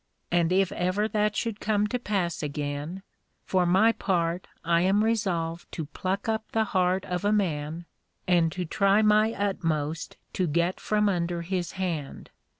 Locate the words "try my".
8.65-9.31